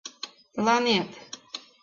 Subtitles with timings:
[0.53, 1.09] Тыланет!